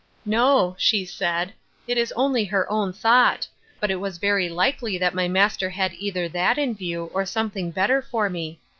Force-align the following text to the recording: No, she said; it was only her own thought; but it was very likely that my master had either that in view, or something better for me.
No, 0.25 0.75
she 0.79 1.05
said; 1.05 1.53
it 1.87 1.95
was 1.95 2.11
only 2.13 2.45
her 2.45 2.67
own 2.71 2.91
thought; 2.91 3.47
but 3.79 3.91
it 3.91 3.97
was 3.97 4.17
very 4.17 4.49
likely 4.49 4.97
that 4.97 5.13
my 5.13 5.27
master 5.27 5.69
had 5.69 5.93
either 5.93 6.27
that 6.29 6.57
in 6.57 6.73
view, 6.73 7.11
or 7.13 7.23
something 7.23 7.69
better 7.69 8.01
for 8.01 8.27
me. 8.27 8.59